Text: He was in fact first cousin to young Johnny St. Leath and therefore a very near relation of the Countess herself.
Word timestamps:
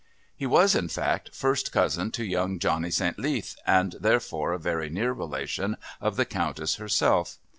He 0.35 0.47
was 0.47 0.73
in 0.73 0.87
fact 0.89 1.29
first 1.31 1.71
cousin 1.71 2.09
to 2.13 2.25
young 2.25 2.57
Johnny 2.57 2.89
St. 2.89 3.19
Leath 3.19 3.55
and 3.67 3.95
therefore 3.99 4.51
a 4.51 4.57
very 4.57 4.89
near 4.89 5.13
relation 5.13 5.77
of 6.01 6.15
the 6.15 6.25
Countess 6.25 6.77
herself. 6.77 7.37